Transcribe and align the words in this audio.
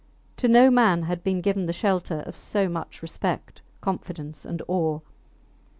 To 0.37 0.47
no 0.47 0.71
man 0.71 1.03
had 1.03 1.23
been 1.23 1.41
given 1.41 1.67
the 1.67 1.73
shelter 1.73 2.21
of 2.21 2.35
so 2.35 2.67
much 2.67 3.03
respect, 3.03 3.61
confidence, 3.81 4.45
and 4.45 4.59
awe. 4.67 4.99